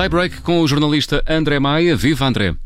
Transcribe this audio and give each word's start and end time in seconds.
Tie-break 0.00 0.40
com 0.40 0.62
o 0.62 0.66
jornalista 0.66 1.22
André 1.28 1.60
Maia. 1.60 1.94
Viva 1.94 2.24
André! 2.24 2.56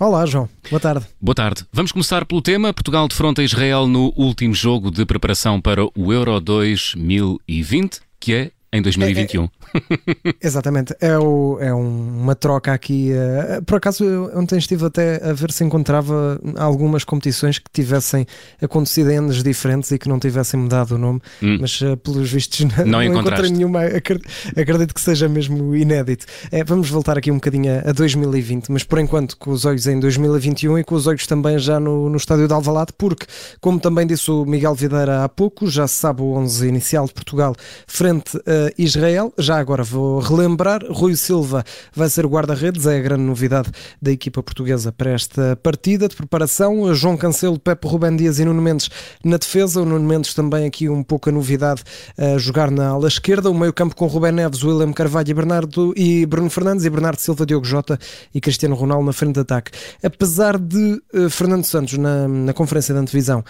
Olá, 0.00 0.24
João. 0.24 0.48
Boa 0.70 0.80
tarde. 0.80 1.04
Boa 1.20 1.34
tarde. 1.34 1.66
Vamos 1.70 1.92
começar 1.92 2.24
pelo 2.24 2.40
tema. 2.40 2.72
Portugal 2.72 3.06
defronta 3.06 3.42
Israel 3.42 3.86
no 3.86 4.10
último 4.16 4.54
jogo 4.54 4.90
de 4.90 5.04
preparação 5.04 5.60
para 5.60 5.84
o 5.84 6.12
Euro 6.14 6.40
2020, 6.40 8.00
que 8.18 8.32
é 8.32 8.50
em 8.72 8.82
2021. 8.82 9.44
É, 9.44 9.48
é, 10.28 10.34
exatamente. 10.42 10.94
É, 11.00 11.16
o, 11.18 11.58
é 11.60 11.72
uma 11.72 12.34
troca 12.34 12.72
aqui. 12.72 13.10
Uh, 13.12 13.64
por 13.64 13.76
acaso, 13.76 14.04
eu 14.04 14.30
ontem 14.34 14.58
estive 14.58 14.84
até 14.84 15.22
a 15.24 15.32
ver 15.32 15.52
se 15.52 15.64
encontrava 15.64 16.40
algumas 16.56 17.04
competições 17.04 17.58
que 17.58 17.70
tivessem 17.72 18.26
acontecido 18.60 19.10
em 19.10 19.18
anos 19.18 19.42
diferentes 19.42 19.90
e 19.92 19.98
que 19.98 20.08
não 20.08 20.18
tivessem 20.18 20.58
mudado 20.58 20.96
o 20.96 20.98
nome, 20.98 21.20
hum. 21.42 21.58
mas 21.60 21.80
uh, 21.80 21.96
pelos 21.96 22.30
vistos 22.30 22.60
não, 22.76 22.84
não, 22.84 22.86
não 22.86 23.02
encontrei 23.02 23.50
nenhuma. 23.50 23.82
Acredito, 23.84 24.94
que 24.94 25.00
seja 25.00 25.28
mesmo 25.28 25.74
inédito. 25.74 26.26
É, 26.50 26.64
vamos 26.64 26.90
voltar 26.90 27.16
aqui 27.16 27.30
um 27.30 27.36
bocadinho 27.36 27.72
a, 27.72 27.90
a, 27.90 27.92
2020, 27.92 28.70
mas 28.70 28.82
por 28.82 28.98
enquanto 28.98 29.36
com 29.36 29.50
os 29.50 29.64
olhos 29.64 29.86
em 29.86 29.98
2021 29.98 30.78
e 30.78 30.84
com 30.84 30.94
os 30.94 31.06
olhos 31.06 31.26
também 31.26 31.58
já 31.58 31.78
no, 31.78 32.08
no 32.10 32.16
estádio 32.16 32.48
de 32.48 32.52
Alvalade, 32.52 32.92
porque, 32.98 33.26
como 33.60 33.78
também 33.78 34.06
disse 34.06 34.30
o 34.30 34.44
Miguel 34.44 34.74
Videira 34.74 35.24
há 35.24 35.28
pouco, 35.28 35.68
já 35.68 35.86
se 35.86 35.94
sabe 35.94 36.22
o 36.22 36.32
11 36.32 36.66
inicial 36.66 37.06
de 37.06 37.14
Portugal 37.14 37.54
frente 37.86 38.36
a 38.46 38.55
Israel. 38.78 39.32
Já 39.38 39.58
agora 39.58 39.82
vou 39.82 40.20
relembrar: 40.20 40.82
Rui 40.88 41.16
Silva 41.16 41.64
vai 41.94 42.08
ser 42.08 42.26
o 42.26 42.28
guarda-redes, 42.28 42.86
é 42.86 42.98
a 42.98 43.00
grande 43.00 43.22
novidade 43.22 43.70
da 44.00 44.10
equipa 44.10 44.42
portuguesa 44.42 44.92
para 44.92 45.10
esta 45.10 45.56
partida 45.56 46.08
de 46.08 46.16
preparação. 46.16 46.94
João 46.94 47.16
Cancelo, 47.16 47.58
Pepe 47.58 47.86
Rubem 47.86 48.16
Dias 48.16 48.38
e 48.38 48.44
Nuno 48.44 48.62
Mendes 48.62 48.88
na 49.24 49.36
defesa. 49.36 49.80
O 49.80 49.84
Nuno 49.84 50.06
Mendes 50.06 50.34
também 50.34 50.66
aqui 50.66 50.88
um 50.88 51.02
pouco 51.02 51.28
a 51.28 51.32
novidade 51.32 51.82
a 52.16 52.38
jogar 52.38 52.70
na 52.70 52.88
ala 52.88 53.08
esquerda. 53.08 53.50
O 53.50 53.54
meio-campo 53.54 53.94
com 53.96 54.06
Rubem 54.06 54.32
Neves, 54.32 54.62
William 54.62 54.92
Carvalho 54.92 55.30
e 55.30 55.34
Bernardo 55.34 55.94
e 55.96 56.26
Bruno 56.26 56.50
Fernandes 56.50 56.84
e 56.84 56.90
Bernardo 56.90 57.18
Silva, 57.18 57.46
Diogo 57.46 57.64
Jota 57.64 57.98
e 58.34 58.40
Cristiano 58.40 58.74
Ronaldo 58.74 59.06
na 59.06 59.12
frente 59.12 59.34
de 59.34 59.40
ataque. 59.40 59.72
Apesar 60.02 60.58
de 60.58 61.00
uh, 61.14 61.30
Fernando 61.30 61.64
Santos 61.64 61.98
na, 61.98 62.28
na 62.28 62.52
conferência 62.52 62.94
de 62.94 63.00
antevisão 63.00 63.44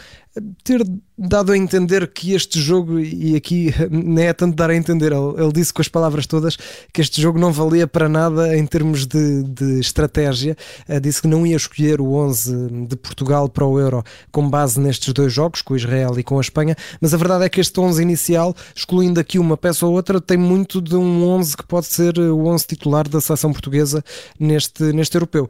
ter 0.62 0.84
dado 1.18 1.52
a 1.52 1.56
entender 1.56 2.08
que 2.08 2.34
este 2.34 2.60
jogo, 2.60 3.00
e 3.00 3.34
aqui 3.36 3.74
nem 3.90 4.26
é 4.26 4.32
tanto 4.32 4.54
dar 4.54 4.70
a 4.70 4.76
entender, 4.76 5.12
ele, 5.12 5.42
ele, 5.42 5.52
disse 5.52 5.72
com 5.72 5.80
as 5.80 5.88
palavras 5.88 6.26
todas 6.26 6.56
que 6.92 7.00
este 7.00 7.20
jogo 7.20 7.38
não 7.38 7.52
valia 7.52 7.86
para 7.86 8.08
nada 8.08 8.56
em 8.56 8.66
termos 8.66 9.06
de, 9.06 9.42
de 9.42 9.80
estratégia. 9.80 10.56
Uh, 10.88 11.00
disse 11.00 11.22
que 11.22 11.28
não 11.28 11.46
ia 11.46 11.56
escolher 11.56 12.00
o 12.00 12.12
11 12.12 12.86
de 12.88 12.96
Portugal 12.96 13.48
para 13.48 13.64
o 13.64 13.80
Euro 13.80 14.04
com 14.30 14.48
base 14.48 14.78
nestes 14.78 15.12
dois 15.12 15.32
jogos, 15.32 15.62
com 15.62 15.74
Israel 15.74 16.18
e 16.18 16.22
com 16.22 16.38
a 16.38 16.40
Espanha, 16.40 16.76
mas 17.00 17.14
a 17.14 17.16
verdade 17.16 17.44
é 17.44 17.48
que 17.48 17.60
este 17.60 17.78
11 17.78 18.02
inicial, 18.02 18.54
excluindo 18.74 19.18
aqui 19.18 19.38
uma 19.38 19.56
peça 19.56 19.86
ou 19.86 19.92
outra, 19.92 20.20
tem 20.20 20.36
muito 20.36 20.82
de 20.82 20.96
um 20.96 21.24
11 21.28 21.56
que 21.56 21.66
pode 21.66 21.86
ser 21.86 22.18
o 22.18 22.46
11 22.46 22.66
titular 22.66 23.08
da 23.08 23.20
seleção 23.20 23.52
portuguesa 23.52 24.04
neste, 24.38 24.82
neste 24.92 25.16
europeu. 25.16 25.48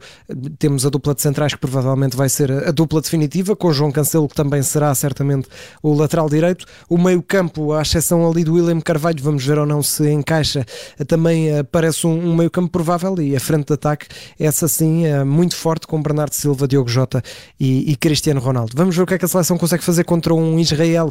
Temos 0.57 0.85
a 0.85 0.89
dupla 0.89 1.13
de 1.13 1.21
centrais 1.21 1.53
que 1.53 1.59
provavelmente 1.59 2.15
vai 2.15 2.29
ser 2.29 2.51
a, 2.51 2.71
dupla 2.71 3.01
definitiva, 3.01 3.55
com 3.55 3.71
João 3.73 3.91
Cancelo 3.91 4.27
que 4.27 4.35
também 4.35 4.61
será 4.61 4.93
certamente 4.95 5.47
o 5.81 5.93
lateral 5.93 6.29
direito. 6.29 6.65
O 6.89 6.97
meio-campo, 6.97 7.73
à 7.73 7.81
exceção 7.81 8.29
ali 8.29 8.43
do 8.43 8.53
William 8.53 8.79
Carvalho, 8.81 9.21
vamos 9.21 9.45
ver 9.45 9.57
ou 9.57 9.65
não 9.65 9.81
se 9.81 10.09
encaixa, 10.09 10.65
também 11.07 11.59
uh, 11.59 11.63
parece 11.63 12.05
um, 12.05 12.35
meio-campo 12.35 12.69
provável 12.69 13.19
e 13.21 13.35
a 13.35 13.39
frente 13.39 13.67
de 13.67 13.73
ataque, 13.73 14.07
essa 14.39 14.67
sim, 14.67 15.05
uh, 15.07 15.25
muito 15.25 15.55
forte 15.55 15.87
com 15.87 16.01
Bernardo 16.01 16.33
Silva, 16.33 16.67
Diogo 16.67 16.89
Jota 16.89 17.23
e, 17.59 17.91
e, 17.91 17.95
Cristiano 17.95 18.39
Ronaldo. 18.39 18.73
Vamos 18.75 18.95
ver 18.95 19.03
o 19.03 19.05
que 19.05 19.13
é 19.13 19.17
que 19.17 19.25
a 19.25 19.27
seleção 19.27 19.57
consegue 19.57 19.83
fazer 19.83 20.03
contra 20.03 20.33
um 20.33 20.59
Israel 20.59 21.09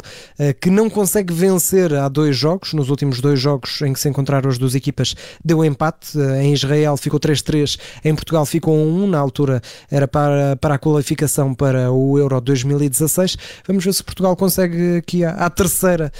que 0.60 0.70
não 0.70 0.88
consegue 0.88 1.32
vencer 1.32 1.92
há 1.94 2.08
dois 2.08 2.36
jogos, 2.36 2.72
nos 2.72 2.88
últimos 2.88 3.20
dois 3.20 3.40
jogos 3.40 3.80
em 3.82 3.92
que 3.92 4.00
se 4.00 4.08
encontraram 4.08 4.48
as 4.48 4.58
duas 4.58 4.74
equipas, 4.74 5.14
deu 5.44 5.64
empate. 5.64 6.18
em 6.40 6.52
Israel 6.52 6.96
ficou 6.96 7.18
3-3, 7.18 7.78
em 8.04 8.14
Portugal 8.14 8.44
ficou 8.46 8.76
1-1, 8.76 9.08
na 9.08 9.18
altura 9.18 9.62
era 9.90 10.06
para, 10.06 10.56
para 10.56 10.74
a 10.74 10.78
qualificação 10.78 11.54
para 11.54 11.90
o 11.90 12.18
Euro 12.18 12.40
2016. 12.40 13.36
Vamos 13.66 13.84
ver 13.84 13.92
se 13.92 14.04
Portugal 14.04 14.35
consegue 14.36 14.98
aqui 14.98 15.24
à, 15.24 15.30
à 15.32 15.50
terceira 15.50 16.12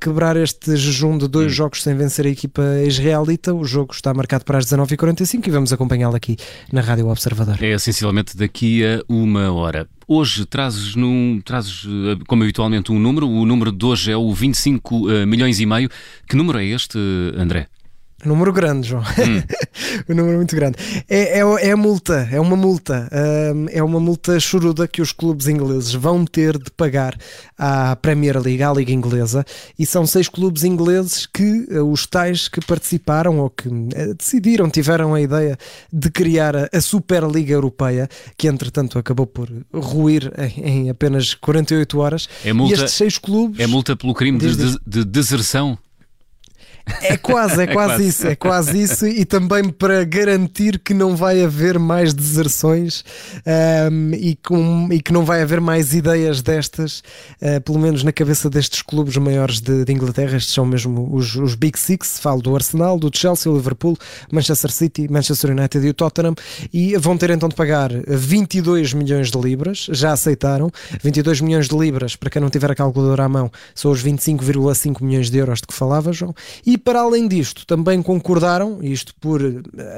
quebrar 0.00 0.36
este 0.36 0.76
jejum 0.76 1.18
de 1.18 1.26
dois 1.26 1.46
hum. 1.46 1.54
jogos 1.54 1.82
sem 1.82 1.94
vencer 1.96 2.26
a 2.26 2.30
equipa 2.30 2.62
israelita. 2.86 3.54
O 3.54 3.64
jogo 3.64 3.92
está 3.92 4.12
marcado 4.14 4.44
para 4.44 4.58
as 4.58 4.66
19h45 4.66 5.46
e 5.46 5.50
vamos 5.50 5.72
acompanhá-lo 5.72 6.14
aqui 6.14 6.36
na 6.72 6.80
Rádio 6.80 7.08
Observador. 7.08 7.56
É 7.62 7.72
essencialmente 7.72 8.36
daqui 8.36 8.84
a 8.84 9.02
uma 9.08 9.52
hora. 9.52 9.88
Hoje 10.06 10.44
trazes, 10.44 10.94
num, 10.94 11.40
trazes, 11.44 11.86
eh, 11.86 12.22
como 12.26 12.42
habitualmente, 12.42 12.92
um 12.92 12.98
número. 12.98 13.28
O 13.28 13.46
número 13.46 13.72
de 13.72 13.84
hoje 13.84 14.12
é 14.12 14.16
o 14.16 14.32
25 14.32 14.96
uh, 14.96 15.26
milhões 15.26 15.60
e 15.60 15.66
meio. 15.66 15.88
Que 16.28 16.36
número 16.36 16.58
é 16.58 16.64
este, 16.66 16.98
André? 17.36 17.68
Número 18.24 18.52
grande, 18.52 18.88
João. 18.88 19.02
Hum. 19.02 19.42
um 20.08 20.14
número 20.14 20.36
muito 20.36 20.54
grande. 20.54 20.76
É, 21.08 21.40
é, 21.40 21.70
é 21.70 21.74
multa, 21.74 22.28
é 22.30 22.40
uma 22.40 22.56
multa. 22.56 23.08
é 23.70 23.82
uma 23.82 23.98
multa 23.98 24.38
choruda 24.38 24.86
que 24.86 25.02
os 25.02 25.12
clubes 25.12 25.48
ingleses 25.48 25.92
vão 25.92 26.24
ter 26.24 26.58
de 26.58 26.70
pagar 26.70 27.16
à 27.58 27.96
Premier 27.96 28.40
League, 28.40 28.62
à 28.62 28.72
Liga 28.72 28.92
Inglesa, 28.92 29.44
e 29.78 29.86
são 29.86 30.06
seis 30.06 30.28
clubes 30.28 30.64
ingleses 30.64 31.26
que, 31.26 31.66
eh, 31.70 31.80
os 31.80 32.06
tais 32.06 32.48
que 32.48 32.60
participaram 32.64 33.38
ou 33.38 33.50
que 33.50 33.68
eh, 33.94 34.14
decidiram, 34.14 34.68
tiveram 34.70 35.14
a 35.14 35.20
ideia 35.20 35.56
de 35.92 36.10
criar 36.10 36.56
a, 36.56 36.68
a 36.72 36.80
Superliga 36.80 37.52
Europeia, 37.52 38.08
que 38.36 38.48
entretanto 38.48 38.98
acabou 38.98 39.26
por 39.26 39.48
ruir 39.72 40.32
em, 40.38 40.64
em 40.64 40.90
apenas 40.90 41.34
48 41.34 41.98
horas. 41.98 42.28
É 42.44 42.52
multa, 42.52 42.72
e 42.72 42.74
estes 42.74 42.94
seis 42.94 43.18
clubes. 43.18 43.60
É 43.60 43.66
multa 43.66 43.94
pelo 43.96 44.14
crime 44.14 44.38
de, 44.38 44.56
de, 44.56 44.78
de 44.86 45.04
deserção. 45.04 45.78
É 47.02 47.16
quase, 47.16 47.60
é, 47.60 47.64
é 47.64 47.66
quase, 47.66 48.06
isso, 48.06 48.26
é 48.26 48.36
quase 48.36 48.82
isso, 48.82 49.06
e 49.06 49.24
também 49.24 49.68
para 49.68 50.04
garantir 50.04 50.78
que 50.78 50.92
não 50.92 51.16
vai 51.16 51.42
haver 51.42 51.78
mais 51.78 52.12
deserções 52.12 53.04
um, 53.90 54.12
e, 54.14 54.36
com, 54.36 54.88
e, 54.90 55.00
que 55.00 55.12
não 55.12 55.24
vai 55.24 55.42
haver 55.42 55.60
mais 55.60 55.94
ideias 55.94 56.42
destas, 56.42 57.02
uh, 57.40 57.60
pelo 57.60 57.78
menos 57.78 58.02
na 58.02 58.12
cabeça 58.12 58.50
destes 58.50 58.82
clubes 58.82 59.16
maiores 59.16 59.60
de, 59.60 59.84
de 59.84 59.92
Inglaterra. 59.92 60.36
Estes 60.36 60.54
são 60.54 60.64
mesmo 60.64 61.08
os, 61.14 61.34
os, 61.36 61.54
Big 61.54 61.78
Six, 61.78 62.18
falo 62.18 62.42
do 62.42 62.54
Arsenal, 62.54 62.98
do 62.98 63.10
Chelsea, 63.16 63.50
o 63.50 63.56
Liverpool, 63.56 63.96
Manchester 64.30 64.70
City, 64.70 65.08
Manchester 65.10 65.50
United 65.50 65.86
e 65.86 65.90
o 65.90 65.94
Tottenham, 65.94 66.34
e 66.72 66.96
vão 66.96 67.16
ter 67.16 67.30
então 67.30 67.48
de 67.48 67.54
pagar 67.54 67.90
22 68.06 68.92
milhões 68.92 69.30
de 69.30 69.38
libras, 69.38 69.86
já 69.90 70.12
aceitaram, 70.12 70.70
22 71.02 71.40
milhões 71.40 71.68
de 71.68 71.76
libras, 71.76 72.16
para 72.16 72.30
quem 72.30 72.42
não 72.42 72.50
tiver 72.50 72.70
a 72.70 72.74
calculadora 72.74 73.24
à 73.24 73.28
mão, 73.28 73.50
são 73.74 73.90
os 73.90 74.02
25,5 74.02 75.02
milhões 75.02 75.30
de 75.30 75.38
euros 75.38 75.60
de 75.60 75.66
que 75.66 75.74
falava, 75.74 76.12
João. 76.12 76.34
E 76.66 76.71
e 76.72 76.78
para 76.78 77.02
além 77.02 77.28
disto, 77.28 77.66
também 77.66 78.00
concordaram, 78.00 78.78
isto 78.80 79.14
por 79.20 79.42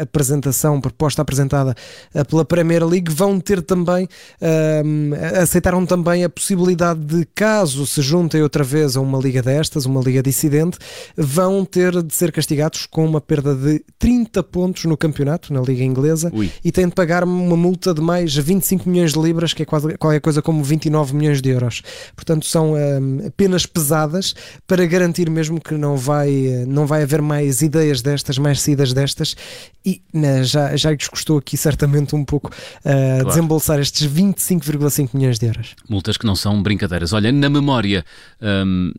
apresentação, 0.00 0.80
proposta 0.80 1.22
apresentada 1.22 1.72
eh, 2.12 2.24
pela 2.24 2.44
Premier 2.44 2.84
League, 2.84 3.12
vão 3.12 3.38
ter 3.38 3.62
também, 3.62 4.06
uh, 4.06 5.40
aceitaram 5.40 5.86
também 5.86 6.24
a 6.24 6.28
possibilidade 6.28 6.98
de, 6.98 7.24
caso 7.32 7.86
se 7.86 8.02
juntem 8.02 8.42
outra 8.42 8.64
vez 8.64 8.96
a 8.96 9.00
uma 9.00 9.20
liga 9.20 9.40
destas, 9.40 9.86
uma 9.86 10.00
liga 10.00 10.20
dissidente, 10.20 10.76
vão 11.16 11.64
ter 11.64 12.02
de 12.02 12.12
ser 12.12 12.32
castigados 12.32 12.86
com 12.86 13.06
uma 13.06 13.20
perda 13.20 13.54
de 13.54 13.80
30 13.96 14.42
pontos 14.42 14.84
no 14.86 14.96
campeonato, 14.96 15.54
na 15.54 15.60
liga 15.60 15.84
inglesa, 15.84 16.28
Ui. 16.34 16.50
e 16.64 16.72
têm 16.72 16.88
de 16.88 16.94
pagar 16.96 17.22
uma 17.22 17.56
multa 17.56 17.94
de 17.94 18.00
mais 18.00 18.34
25 18.34 18.88
milhões 18.88 19.12
de 19.12 19.20
libras, 19.20 19.54
que 19.54 19.62
é 19.62 19.64
quase 19.64 19.96
qualquer 19.96 20.20
coisa 20.20 20.42
como 20.42 20.64
29 20.64 21.14
milhões 21.14 21.40
de 21.40 21.50
euros. 21.50 21.82
Portanto, 22.16 22.46
são 22.46 22.72
uh, 22.72 23.30
penas 23.36 23.64
pesadas 23.64 24.34
para 24.66 24.84
garantir 24.86 25.30
mesmo 25.30 25.60
que 25.60 25.74
não 25.74 25.96
vai 25.96 26.63
não 26.66 26.86
vai 26.86 27.02
haver 27.02 27.22
mais 27.22 27.62
ideias 27.62 28.02
destas, 28.02 28.38
mais 28.38 28.60
saídas 28.60 28.92
destas, 28.92 29.36
e 29.84 30.02
né, 30.12 30.42
já, 30.44 30.76
já 30.76 30.90
lhes 30.90 31.08
custou 31.08 31.38
aqui 31.38 31.56
certamente 31.56 32.14
um 32.14 32.24
pouco 32.24 32.48
uh, 32.48 32.82
claro. 32.82 33.28
desembolsar 33.28 33.80
estes 33.80 34.06
25,5 34.06 35.10
milhões 35.14 35.38
de 35.38 35.46
euros. 35.46 35.74
Multas 35.88 36.16
que 36.16 36.26
não 36.26 36.36
são 36.36 36.62
brincadeiras. 36.62 37.12
Olha, 37.12 37.30
na 37.32 37.48
memória, 37.48 38.04
um, 38.40 38.92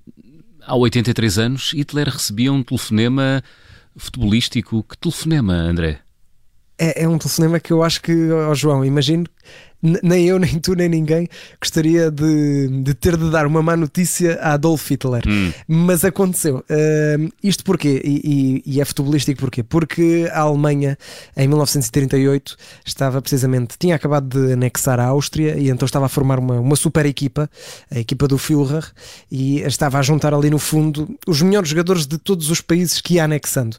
há 0.62 0.76
83 0.76 1.38
anos, 1.40 1.72
Hitler 1.74 2.10
recebia 2.10 2.52
um 2.52 2.64
telefonema 2.64 3.44
futebolístico. 3.96 4.84
Que 4.84 4.98
telefonema, 4.98 5.54
André? 5.54 6.00
É, 6.78 7.04
é 7.04 7.08
um 7.08 7.18
telefonema 7.18 7.60
que 7.60 7.72
eu 7.72 7.84
acho 7.84 8.02
que, 8.02 8.12
oh 8.32 8.54
João, 8.54 8.84
imagino 8.84 9.26
nem 10.04 10.26
eu, 10.26 10.38
nem 10.40 10.60
tu, 10.60 10.74
nem 10.74 10.90
ninguém 10.90 11.28
gostaria 11.60 12.10
de, 12.10 12.68
de 12.84 12.94
ter 12.94 13.16
de 13.18 13.30
dar 13.30 13.46
uma 13.46 13.62
má 13.62 13.78
notícia 13.78 14.40
a 14.42 14.54
Adolf 14.54 14.90
Hitler. 14.90 15.24
Hum. 15.28 15.52
Mas 15.68 16.04
aconteceu. 16.04 16.58
Uh, 16.70 17.32
isto 17.44 17.64
porquê? 17.64 18.02
E, 18.04 18.64
e, 18.66 18.76
e, 18.76 18.82
é 18.82 18.86
futebolístico 18.86 19.40
porquê? 19.40 19.64
Porque 19.64 20.30
a 20.32 20.42
Alemanha, 20.42 20.98
em 21.38 21.48
1938, 21.48 22.56
estava 22.86 23.22
precisamente, 23.22 23.76
tinha 23.78 23.96
acabado 23.96 24.28
de 24.28 24.54
anexar 24.54 25.00
a 25.00 25.06
Áustria 25.06 25.58
e 25.58 25.70
então 25.70 25.86
estava 25.86 26.06
a 26.06 26.10
formar 26.10 26.40
uma, 26.40 26.60
uma 26.60 26.76
super 26.76 27.06
equipa, 27.06 27.50
a 27.92 28.00
equipa 28.00 28.28
do 28.28 28.38
Führer, 28.38 28.86
e 29.32 29.62
estava 29.62 30.00
a 30.00 30.02
juntar 30.02 30.34
ali 30.34 30.50
no 30.50 30.60
fundo 30.60 31.08
os 31.28 31.42
melhores 31.42 31.70
jogadores 31.70 32.08
de 32.08 32.18
todos 32.18 32.50
os 32.50 32.62
países 32.62 33.02
que 33.02 33.16
ia 33.16 33.26
anexando. 33.26 33.76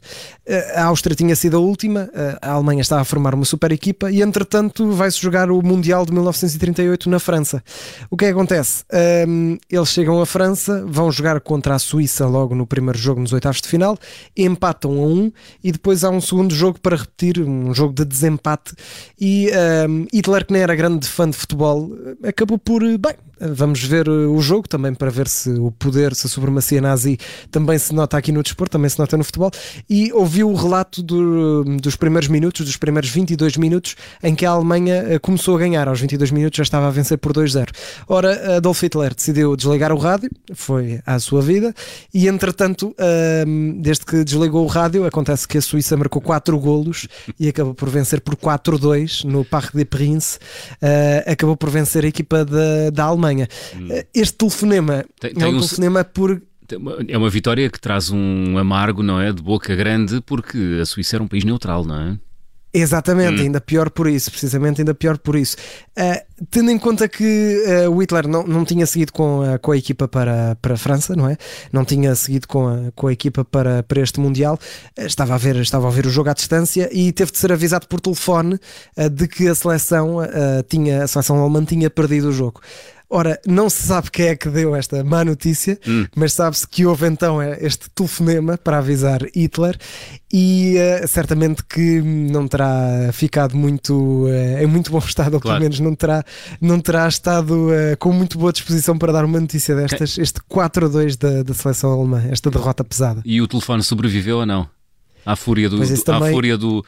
Uh, 0.47 0.75
a 0.75 0.85
Áustria 0.85 1.15
tinha 1.15 1.35
sido 1.35 1.57
a 1.57 1.59
última, 1.59 2.09
uh, 2.13 2.37
a 2.41 2.51
Alemanha 2.51 2.81
estava 2.81 3.01
a 3.01 3.05
formar 3.05 3.33
uma 3.33 3.45
super 3.45 3.71
equipa 3.71 4.11
e 4.11 4.21
entretanto 4.21 4.91
vai-se 4.91 5.19
jogar 5.19 5.49
o 5.49 5.61
Mundial 5.61 5.96
Mundial 5.97 6.05
de 6.05 6.11
1938 6.13 7.09
na 7.09 7.19
França. 7.19 7.63
O 8.09 8.17
que 8.17 8.25
é 8.25 8.29
acontece? 8.29 8.83
Um, 9.27 9.57
eles 9.69 9.89
chegam 9.89 10.21
à 10.21 10.25
França, 10.25 10.85
vão 10.85 11.11
jogar 11.11 11.39
contra 11.41 11.75
a 11.75 11.79
Suíça 11.79 12.27
logo 12.27 12.53
no 12.53 12.67
primeiro 12.67 12.97
jogo 12.97 13.19
nos 13.19 13.33
oitavos 13.33 13.61
de 13.61 13.67
final, 13.67 13.97
empatam 14.35 14.91
a 14.91 15.07
um 15.07 15.31
e 15.63 15.71
depois 15.71 16.03
há 16.03 16.09
um 16.09 16.21
segundo 16.21 16.53
jogo 16.53 16.79
para 16.79 16.95
repetir, 16.95 17.39
um 17.39 17.73
jogo 17.73 17.93
de 17.93 18.05
desempate. 18.05 18.73
E 19.19 19.49
um, 19.89 20.05
Hitler, 20.13 20.45
que 20.45 20.53
nem 20.53 20.61
era 20.61 20.75
grande 20.75 21.07
fã 21.07 21.29
de 21.29 21.35
futebol, 21.35 21.91
acabou 22.23 22.59
por, 22.59 22.81
bem, 22.81 23.15
vamos 23.39 23.83
ver 23.83 24.09
o 24.09 24.39
jogo 24.41 24.67
também 24.67 24.93
para 24.93 25.09
ver 25.09 25.27
se 25.27 25.49
o 25.51 25.71
poder, 25.71 26.15
se 26.15 26.27
a 26.27 26.29
supremacia 26.29 26.81
nazi 26.81 27.17
também 27.51 27.77
se 27.77 27.93
nota 27.93 28.17
aqui 28.17 28.31
no 28.31 28.41
desporto, 28.41 28.71
também 28.71 28.89
se 28.89 28.99
nota 28.99 29.17
no 29.17 29.23
futebol. 29.23 29.51
E 29.89 30.11
ouviu 30.13 30.49
o 30.49 30.55
relato 30.55 31.01
do, 31.03 31.63
dos 31.77 31.95
primeiros 31.95 32.29
minutos, 32.29 32.65
dos 32.65 32.77
primeiros 32.77 33.09
22 33.09 33.57
minutos, 33.57 33.95
em 34.23 34.35
que 34.35 34.45
a 34.45 34.51
Alemanha 34.51 35.05
eh, 35.07 35.19
começou 35.19 35.55
a 35.55 35.59
ganhar. 35.59 35.76
Aos 35.85 35.99
22 35.99 36.31
minutos 36.31 36.55
já 36.57 36.63
estava 36.63 36.87
a 36.87 36.91
vencer 36.91 37.17
por 37.17 37.33
2-0. 37.33 37.67
Ora, 38.07 38.57
Adolf 38.57 38.81
Hitler 38.81 39.13
decidiu 39.13 39.57
desligar 39.57 39.91
o 39.91 39.97
rádio, 39.97 40.29
foi 40.53 41.01
à 41.05 41.19
sua 41.19 41.41
vida, 41.41 41.73
e 42.13 42.27
entretanto, 42.27 42.95
desde 43.81 44.05
que 44.05 44.23
desligou 44.23 44.63
o 44.63 44.67
rádio, 44.67 45.05
acontece 45.05 45.47
que 45.47 45.57
a 45.57 45.61
Suíça 45.61 45.97
marcou 45.97 46.21
4 46.21 46.57
golos 46.57 47.07
e 47.39 47.49
acabou 47.49 47.73
por 47.73 47.89
vencer 47.89 48.21
por 48.21 48.35
4-2 48.35 49.23
no 49.25 49.43
Parc 49.43 49.75
des 49.75 49.85
Princes. 49.85 50.39
Eh, 50.81 51.23
acabou 51.27 51.57
por 51.57 51.69
vencer 51.69 52.05
a 52.05 52.07
equipa 52.07 52.45
da, 52.45 52.89
da 52.91 53.03
Alemanha. 53.03 53.47
Hum. 53.75 53.87
Eh, 53.91 54.07
este 54.13 54.35
telefonema 54.35 55.05
tem, 55.19 55.33
tem 55.33 55.43
é 55.43 55.47
um, 55.47 55.57
um 55.57 55.59
telefonema 55.59 56.03
por 56.03 56.41
é 57.07 57.17
uma 57.17 57.29
vitória 57.29 57.69
que 57.69 57.79
traz 57.79 58.09
um 58.09 58.57
amargo, 58.57 59.01
não 59.01 59.21
é? 59.21 59.31
De 59.31 59.41
boca 59.41 59.73
grande, 59.73 60.19
porque 60.19 60.79
a 60.81 60.85
Suíça 60.85 61.15
era 61.15 61.23
um 61.23 61.27
país 61.27 61.45
neutral, 61.45 61.85
não 61.85 61.95
é? 61.95 62.17
Exatamente, 62.73 63.41
hum. 63.41 63.45
ainda 63.45 63.61
pior 63.61 63.89
por 63.89 64.07
isso, 64.07 64.29
precisamente 64.29 64.81
ainda 64.81 64.93
pior 64.93 65.17
por 65.17 65.35
isso. 65.35 65.55
Uh, 65.97 66.45
tendo 66.51 66.69
em 66.69 66.77
conta 66.77 67.07
que 67.07 67.63
uh, 67.65 67.89
o 67.89 68.01
Hitler 68.01 68.27
não, 68.27 68.43
não 68.43 68.65
tinha 68.65 68.85
seguido 68.85 69.13
com 69.13 69.41
a, 69.41 69.57
com 69.57 69.71
a 69.71 69.77
equipa 69.77 70.07
para, 70.07 70.55
para 70.61 70.73
a 70.73 70.77
França, 70.77 71.15
não 71.15 71.29
é? 71.29 71.37
Não 71.71 71.85
tinha 71.85 72.13
seguido 72.13 72.47
com 72.47 72.67
a, 72.67 72.91
com 72.93 73.07
a 73.07 73.13
equipa 73.13 73.45
para, 73.45 73.83
para 73.83 74.01
este 74.01 74.19
Mundial, 74.19 74.59
uh, 74.99 75.05
estava, 75.05 75.33
a 75.33 75.37
ver, 75.37 75.55
estava 75.55 75.87
a 75.87 75.91
ver 75.91 76.05
o 76.05 76.09
jogo 76.09 76.29
à 76.29 76.33
distância 76.33 76.89
e 76.91 77.11
teve 77.13 77.31
de 77.31 77.37
ser 77.37 77.51
avisado 77.51 77.87
por 77.87 78.01
telefone 78.01 78.59
de 79.11 79.27
que 79.27 79.47
a 79.47 79.55
seleção, 79.55 80.17
tinha, 80.67 81.03
a 81.03 81.07
seleção 81.07 81.39
alemã 81.39 81.63
tinha 81.63 81.89
perdido 81.89 82.29
o 82.29 82.31
jogo. 82.31 82.61
Ora, 83.09 83.39
não 83.47 83.69
se 83.69 83.83
sabe 83.83 84.11
quem 84.11 84.27
é 84.27 84.35
que 84.35 84.49
deu 84.49 84.75
esta 84.75 85.01
má 85.01 85.23
notícia, 85.23 85.79
hum. 85.87 86.05
mas 86.13 86.33
sabe-se 86.33 86.67
que 86.67 86.85
houve 86.85 87.07
então 87.07 87.41
eh, 87.41 87.57
este 87.61 87.89
telefonema 87.91 88.57
para 88.57 88.79
avisar 88.79 89.21
Hitler 89.33 89.77
e 90.31 90.75
uh, 90.75 91.07
certamente 91.07 91.63
que 91.63 92.01
não 92.01 92.49
terá 92.49 93.09
ficado 93.13 93.55
muito 93.55 94.25
uh, 94.25 94.61
em 94.61 94.65
muito 94.65 94.91
bom 94.91 94.97
estado, 94.97 95.35
ou 95.35 95.39
claro. 95.39 95.57
pelo 95.57 95.69
menos 95.69 95.79
não 95.79 95.95
terá, 95.95 96.21
não 96.59 96.81
terá 96.81 97.07
estado 97.07 97.69
uh, 97.69 97.95
com 97.97 98.11
muito 98.11 98.37
boa 98.37 98.51
disposição 98.51 98.97
para 98.97 99.13
dar 99.13 99.23
uma 99.23 99.39
notícia 99.39 99.73
destas, 99.73 100.17
este 100.17 100.41
4 100.45 100.87
a 100.87 100.89
2 100.89 101.15
da, 101.15 101.43
da 101.43 101.53
seleção 101.53 101.93
alemã, 101.93 102.25
esta 102.29 102.51
derrota 102.51 102.83
pesada. 102.83 103.21
E 103.23 103.41
o 103.41 103.47
telefone 103.47 103.83
sobreviveu 103.83 104.39
ou 104.39 104.45
não? 104.45 104.67
À 105.25 105.37
fúria 105.37 105.69
do, 105.69 105.77
do 105.77 106.03
também... 106.03 106.29
à 106.29 106.31
fúria 106.33 106.57
do, 106.57 106.85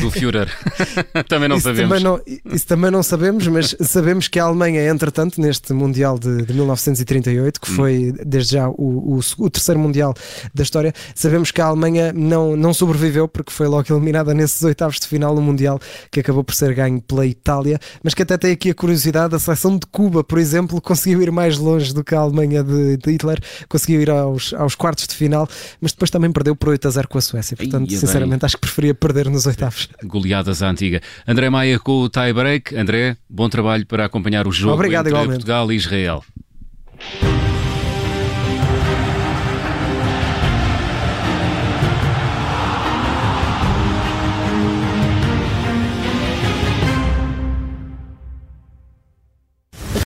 do 0.00 0.10
Führer. 0.10 0.48
também 1.28 1.48
não 1.48 1.56
isso 1.56 1.68
sabemos. 1.68 1.88
Também 1.88 2.04
não, 2.04 2.20
isso 2.52 2.66
também 2.66 2.90
não 2.90 3.02
sabemos, 3.02 3.46
mas 3.48 3.76
sabemos 3.80 4.28
que 4.28 4.38
a 4.38 4.44
Alemanha, 4.44 4.88
entretanto, 4.88 5.40
neste 5.40 5.72
Mundial 5.72 6.18
de, 6.18 6.42
de 6.42 6.52
1938, 6.52 7.60
que 7.60 7.70
hum. 7.70 7.74
foi 7.74 8.14
desde 8.24 8.52
já 8.52 8.68
o, 8.68 9.18
o, 9.18 9.20
o, 9.38 9.50
terceiro 9.50 9.80
Mundial 9.80 10.14
da 10.54 10.62
história, 10.62 10.92
sabemos 11.14 11.50
que 11.50 11.60
a 11.60 11.66
Alemanha 11.66 12.12
não, 12.12 12.56
não 12.56 12.72
sobreviveu 12.72 13.26
porque 13.26 13.52
foi 13.52 13.66
logo 13.66 13.92
eliminada 13.92 14.32
nesses 14.32 14.62
oitavos 14.62 15.00
de 15.00 15.06
final 15.06 15.34
no 15.34 15.42
Mundial, 15.42 15.80
que 16.10 16.20
acabou 16.20 16.44
por 16.44 16.54
ser 16.54 16.74
ganho 16.74 17.00
pela 17.00 17.26
Itália, 17.26 17.78
mas 18.02 18.14
que 18.14 18.22
até 18.22 18.36
tem 18.38 18.52
aqui 18.52 18.70
a 18.70 18.74
curiosidade: 18.74 19.34
a 19.34 19.38
seleção 19.38 19.76
de 19.76 19.86
Cuba, 19.86 20.22
por 20.22 20.38
exemplo, 20.38 20.80
conseguiu 20.80 21.22
ir 21.22 21.30
mais 21.32 21.58
longe 21.58 21.92
do 21.92 22.04
que 22.04 22.14
a 22.14 22.20
Alemanha 22.20 22.62
de, 22.62 22.96
de 22.96 23.10
Hitler, 23.10 23.40
conseguiu 23.68 24.00
ir 24.00 24.10
aos, 24.10 24.52
aos 24.54 24.74
quartos 24.74 25.06
de 25.06 25.14
final, 25.14 25.48
mas 25.80 25.92
depois 25.92 26.10
também 26.10 26.30
perdeu 26.30 26.54
por 26.54 26.68
8 26.68 26.88
a 26.88 26.90
0 26.90 27.08
com 27.08 27.18
a 27.18 27.20
Suécia. 27.20 27.56
Portanto, 27.56 27.90
Ia 27.90 27.98
sinceramente, 27.98 28.40
bem. 28.40 28.46
acho 28.46 28.56
que 28.56 28.60
preferia 28.60 28.94
perder 28.94 29.28
nos 29.28 29.46
oitavos 29.46 29.63
oitavos. 29.64 29.88
Goleadas 30.04 30.62
à 30.62 30.70
antiga. 30.70 31.00
André 31.26 31.50
Maia 31.50 31.78
com 31.78 32.02
o 32.02 32.08
tie 32.08 32.32
break. 32.32 32.76
André, 32.76 33.16
bom 33.28 33.48
trabalho 33.48 33.86
para 33.86 34.04
acompanhar 34.04 34.46
o 34.46 34.52
jogo 34.52 34.74
Obrigado, 34.74 35.06
entre 35.06 35.10
igualmente. 35.10 35.36
Portugal 35.36 35.72
e 35.72 35.76
Israel. 35.76 36.24